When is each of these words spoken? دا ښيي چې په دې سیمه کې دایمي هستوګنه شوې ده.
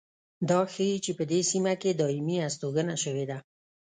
دا 0.49 0.59
ښيي 0.73 0.97
چې 1.05 1.11
په 1.17 1.23
دې 1.31 1.39
سیمه 1.51 1.73
کې 1.81 1.97
دایمي 1.99 2.37
هستوګنه 2.41 2.95
شوې 3.03 3.25
ده. 3.29 3.37